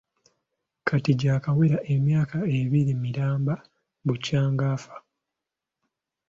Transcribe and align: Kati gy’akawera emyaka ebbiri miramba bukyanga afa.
Kati 0.87 1.11
gy’akawera 1.19 1.77
emyaka 1.95 2.37
ebbiri 2.59 2.93
miramba 3.03 3.53
bukyanga 4.05 4.63
afa. 4.75 4.95